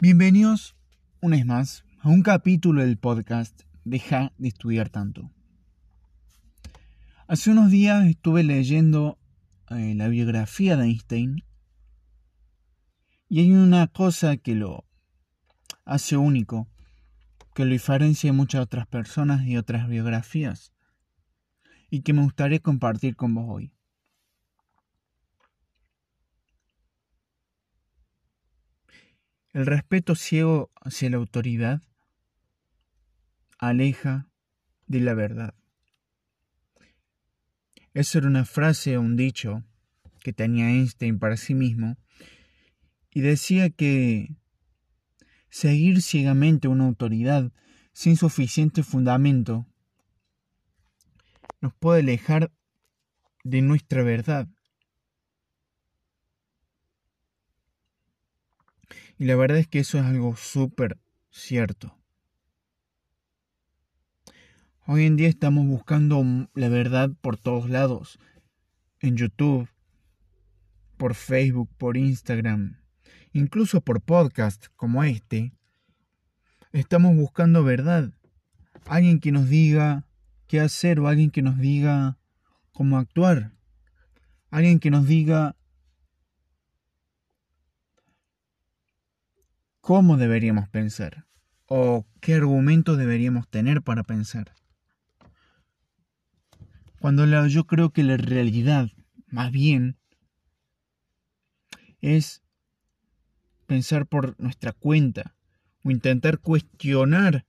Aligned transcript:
Bienvenidos 0.00 0.76
una 1.20 1.36
vez 1.36 1.46
más 1.46 1.84
a 2.00 2.08
un 2.08 2.22
capítulo 2.22 2.82
del 2.82 2.98
podcast 2.98 3.62
Deja 3.84 4.32
de 4.36 4.48
estudiar 4.48 4.88
tanto. 4.88 5.30
Hace 7.28 7.50
unos 7.50 7.70
días 7.70 8.06
estuve 8.06 8.42
leyendo 8.42 9.18
eh, 9.70 9.94
la 9.94 10.08
biografía 10.08 10.76
de 10.76 10.86
Einstein 10.86 11.44
y 13.28 13.40
hay 13.40 13.52
una 13.52 13.86
cosa 13.86 14.36
que 14.36 14.56
lo 14.56 14.84
hace 15.84 16.16
único, 16.16 16.68
que 17.54 17.64
lo 17.64 17.70
diferencia 17.70 18.28
de 18.28 18.36
muchas 18.36 18.62
otras 18.62 18.88
personas 18.88 19.46
y 19.46 19.56
otras 19.56 19.88
biografías 19.88 20.72
y 21.90 22.00
que 22.00 22.12
me 22.12 22.22
gustaría 22.22 22.58
compartir 22.58 23.14
con 23.14 23.34
vos 23.34 23.46
hoy. 23.48 23.72
El 29.52 29.66
respeto 29.66 30.14
ciego 30.14 30.70
hacia 30.80 31.10
la 31.10 31.18
autoridad 31.18 31.82
aleja 33.58 34.28
de 34.86 35.00
la 35.00 35.14
verdad. 35.14 35.54
Esa 37.92 38.18
era 38.18 38.28
una 38.28 38.46
frase 38.46 38.96
o 38.96 39.02
un 39.02 39.16
dicho 39.16 39.62
que 40.20 40.32
tenía 40.32 40.70
Einstein 40.70 41.18
para 41.18 41.36
sí 41.36 41.54
mismo 41.54 41.98
y 43.10 43.20
decía 43.20 43.68
que 43.68 44.36
seguir 45.50 46.00
ciegamente 46.00 46.68
una 46.68 46.86
autoridad 46.86 47.52
sin 47.92 48.16
suficiente 48.16 48.82
fundamento 48.82 49.66
nos 51.60 51.74
puede 51.74 52.00
alejar 52.00 52.50
de 53.44 53.60
nuestra 53.60 54.02
verdad. 54.02 54.48
Y 59.18 59.24
la 59.26 59.36
verdad 59.36 59.58
es 59.58 59.68
que 59.68 59.80
eso 59.80 59.98
es 59.98 60.04
algo 60.04 60.36
súper 60.36 60.98
cierto. 61.30 61.96
Hoy 64.86 65.04
en 65.04 65.16
día 65.16 65.28
estamos 65.28 65.66
buscando 65.66 66.24
la 66.54 66.68
verdad 66.68 67.10
por 67.20 67.36
todos 67.36 67.70
lados. 67.70 68.18
En 69.00 69.16
YouTube, 69.16 69.68
por 70.96 71.14
Facebook, 71.14 71.68
por 71.78 71.96
Instagram, 71.96 72.78
incluso 73.32 73.80
por 73.80 74.00
podcast 74.00 74.66
como 74.76 75.04
este. 75.04 75.52
Estamos 76.72 77.14
buscando 77.14 77.64
verdad. 77.64 78.12
Alguien 78.86 79.20
que 79.20 79.32
nos 79.32 79.48
diga 79.48 80.06
qué 80.46 80.60
hacer 80.60 81.00
o 81.00 81.08
alguien 81.08 81.30
que 81.30 81.42
nos 81.42 81.58
diga 81.58 82.18
cómo 82.72 82.98
actuar. 82.98 83.52
Alguien 84.50 84.80
que 84.80 84.90
nos 84.90 85.06
diga 85.06 85.56
cómo 89.82 90.16
deberíamos 90.16 90.68
pensar 90.68 91.26
o 91.66 92.06
qué 92.20 92.34
argumentos 92.34 92.96
deberíamos 92.96 93.48
tener 93.48 93.82
para 93.82 94.04
pensar. 94.04 94.54
Cuando 97.00 97.26
yo 97.48 97.66
creo 97.66 97.90
que 97.90 98.04
la 98.04 98.16
realidad, 98.16 98.88
más 99.26 99.50
bien, 99.50 99.98
es 102.00 102.42
pensar 103.66 104.06
por 104.06 104.38
nuestra 104.40 104.72
cuenta 104.72 105.34
o 105.82 105.90
intentar 105.90 106.38
cuestionar 106.38 107.44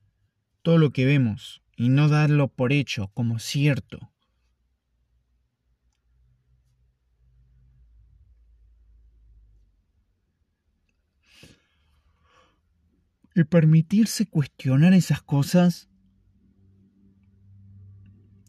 todo 0.63 0.79
lo 0.79 0.89
que 0.89 1.05
vemos 1.05 1.61
y 1.75 1.89
no 1.89 2.09
darlo 2.09 2.47
por 2.47 2.73
hecho 2.73 3.09
como 3.13 3.37
cierto. 3.37 4.12
El 13.35 13.47
permitirse 13.47 14.27
cuestionar 14.27 14.93
esas 14.93 15.21
cosas 15.21 15.89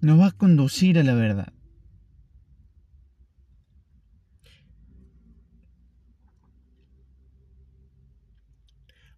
nos 0.01 0.21
va 0.21 0.27
a 0.27 0.33
conducir 0.33 0.99
a 0.99 1.03
la 1.03 1.15
verdad. 1.15 1.53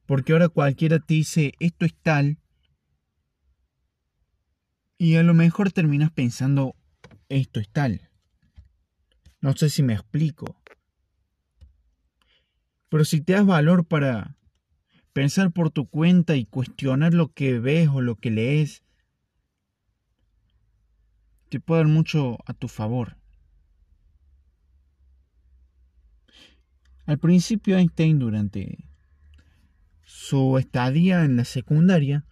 Porque 0.06 0.32
ahora 0.32 0.48
cualquiera 0.48 1.00
te 1.00 1.14
dice 1.14 1.52
esto 1.58 1.84
es 1.84 1.94
tal 1.94 2.38
y 4.98 5.16
a 5.16 5.22
lo 5.24 5.34
mejor 5.34 5.72
terminas 5.72 6.12
pensando 6.12 6.76
esto 7.28 7.58
es 7.58 7.68
tal. 7.68 8.08
No 9.40 9.56
sé 9.56 9.68
si 9.68 9.82
me 9.82 9.94
explico. 9.94 10.60
Pero 12.88 13.04
si 13.04 13.20
te 13.20 13.32
das 13.32 13.44
valor 13.44 13.84
para 13.84 14.36
pensar 15.16 15.50
por 15.50 15.70
tu 15.70 15.88
cuenta 15.88 16.36
y 16.36 16.44
cuestionar 16.44 17.14
lo 17.14 17.32
que 17.32 17.58
ves 17.58 17.88
o 17.88 18.02
lo 18.02 18.16
que 18.16 18.30
lees, 18.30 18.84
te 21.48 21.58
puede 21.58 21.84
dar 21.84 21.90
mucho 21.90 22.36
a 22.44 22.52
tu 22.52 22.68
favor. 22.68 23.16
Al 27.06 27.18
principio 27.18 27.78
Einstein 27.78 28.18
durante 28.18 28.90
su 30.02 30.58
estadía 30.58 31.24
en 31.24 31.38
la 31.38 31.46
secundaria 31.46 32.26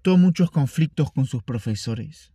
tuvo 0.00 0.16
muchos 0.16 0.50
conflictos 0.50 1.12
con 1.12 1.26
sus 1.26 1.42
profesores, 1.42 2.32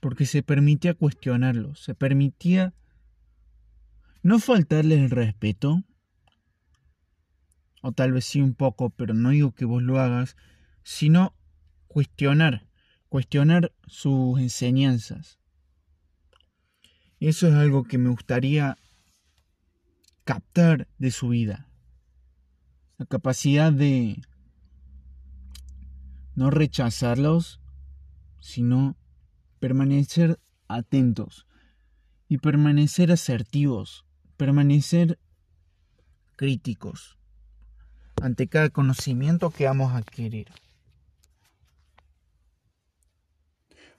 porque 0.00 0.24
se 0.24 0.42
permitía 0.42 0.94
cuestionarlos, 0.94 1.80
se 1.80 1.94
permitía 1.94 2.72
no 4.22 4.38
faltarles 4.38 5.00
el 5.00 5.10
respeto, 5.10 5.84
o 7.82 7.92
tal 7.92 8.12
vez 8.12 8.24
sí 8.24 8.40
un 8.40 8.54
poco, 8.54 8.90
pero 8.90 9.14
no 9.14 9.30
digo 9.30 9.52
que 9.52 9.64
vos 9.64 9.82
lo 9.82 10.00
hagas, 10.00 10.36
sino 10.82 11.34
cuestionar 11.86 12.66
cuestionar 13.08 13.72
sus 13.86 14.38
enseñanzas. 14.38 15.38
Eso 17.18 17.48
es 17.48 17.54
algo 17.54 17.84
que 17.84 17.98
me 17.98 18.10
gustaría 18.10 18.76
captar 20.24 20.86
de 20.98 21.10
su 21.10 21.30
vida. 21.30 21.66
La 22.98 23.06
capacidad 23.06 23.72
de 23.72 24.20
no 26.34 26.50
rechazarlos, 26.50 27.60
sino 28.40 28.96
permanecer 29.60 30.38
atentos 30.68 31.46
y 32.28 32.38
permanecer 32.38 33.12
asertivos, 33.12 34.04
permanecer 34.36 35.18
críticos 36.36 37.15
ante 38.22 38.48
cada 38.48 38.70
conocimiento 38.70 39.50
que 39.50 39.66
vamos 39.66 39.92
a 39.92 39.98
adquirir. 39.98 40.48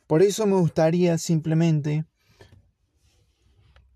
Por 0.07 0.21
eso 0.21 0.45
me 0.45 0.55
gustaría 0.55 1.17
simplemente 1.17 2.05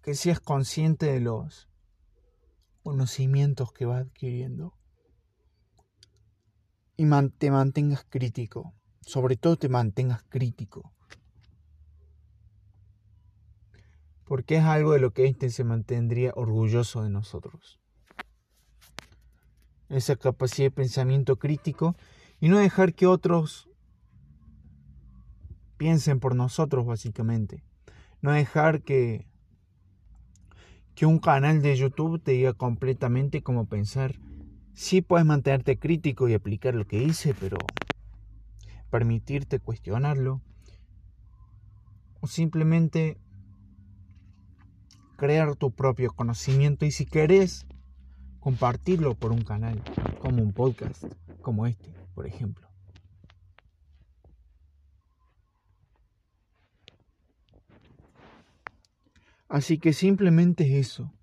que 0.02 0.16
seas 0.16 0.40
consciente 0.40 1.06
de 1.06 1.22
los 1.22 1.70
conocimientos 2.84 3.72
que 3.72 3.86
vas 3.86 4.02
adquiriendo 4.02 4.74
y 6.98 7.06
te 7.38 7.50
mantengas 7.50 8.06
crítico, 8.08 8.74
sobre 9.02 9.36
todo 9.36 9.56
te 9.56 9.70
mantengas 9.70 10.24
crítico. 10.24 10.94
Porque 14.26 14.58
es 14.58 14.64
algo 14.64 14.94
de 14.94 15.00
lo 15.00 15.12
que 15.12 15.26
este 15.26 15.50
se 15.50 15.64
mantendría 15.64 16.32
orgulloso 16.36 17.04
de 17.04 17.10
nosotros. 17.10 17.81
Esa 19.92 20.16
capacidad 20.16 20.68
de 20.68 20.72
pensamiento 20.72 21.38
crítico 21.38 21.96
y 22.40 22.50
no 22.50 22.58
dejar 22.58 22.94
que 22.94 23.06
otros 23.06 23.70
piensen 25.78 26.20
por 26.20 26.36
nosotros 26.36 26.86
básicamente. 26.86 27.64
No 28.22 28.32
dejar 28.32 28.84
que, 28.84 29.28
que 30.96 31.06
un 31.06 31.20
canal 31.20 31.62
de 31.62 31.76
YouTube 31.76 32.22
te 32.22 32.32
diga 32.32 32.54
completamente 32.54 33.42
cómo 33.42 33.66
pensar. 33.66 34.16
Sí 34.74 35.02
puedes 35.02 35.26
mantenerte 35.26 35.78
crítico 35.78 36.30
y 36.30 36.34
aplicar 36.34 36.74
lo 36.74 36.86
que 36.86 37.00
dice, 37.00 37.34
pero 37.34 37.58
permitirte 38.90 39.60
cuestionarlo. 39.60 40.42
O 42.22 42.28
simplemente 42.28 43.18
crear 45.18 45.56
tu 45.56 45.72
propio 45.72 46.14
conocimiento 46.14 46.86
y 46.86 46.92
si 46.92 47.06
querés 47.06 47.66
compartirlo 48.42 49.16
por 49.16 49.32
un 49.32 49.44
canal, 49.44 49.82
como 50.20 50.42
un 50.42 50.52
podcast, 50.52 51.06
como 51.42 51.68
este, 51.68 51.94
por 52.14 52.28
ejemplo. 52.28 52.68
Así 59.48 59.78
que 59.78 59.94
simplemente 59.94 60.64
es 60.64 60.88
eso. 60.88 61.14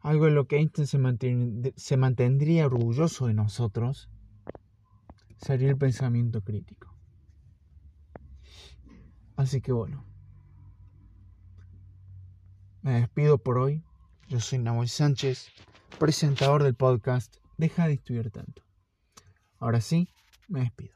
Algo 0.00 0.26
en 0.26 0.34
lo 0.34 0.46
que 0.46 0.56
Einstein 0.56 0.86
se, 0.86 1.74
se 1.76 1.96
mantendría 1.96 2.66
orgulloso 2.66 3.26
de 3.26 3.34
nosotros 3.34 4.10
sería 5.36 5.68
el 5.68 5.78
pensamiento 5.78 6.42
crítico. 6.42 6.94
Así 9.36 9.60
que 9.60 9.72
bueno. 9.72 10.04
Me 12.82 12.92
despido 12.92 13.38
por 13.38 13.58
hoy. 13.58 13.84
Yo 14.30 14.38
soy 14.38 14.60
Nahuel 14.60 14.88
Sánchez. 14.88 15.48
presentador 15.98 16.62
del 16.62 16.76
podcast, 16.76 17.38
deja 17.56 17.88
de 17.88 17.94
estudiar 17.94 18.30
tanto. 18.30 18.62
Ahora 19.58 19.80
sí, 19.80 20.08
me 20.46 20.60
despido. 20.60 20.94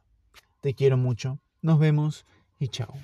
Te 0.60 0.74
quiero 0.74 0.96
mucho. 0.96 1.40
Nos 1.60 1.80
vemos 1.80 2.26
y 2.60 2.68
chao. 2.68 2.94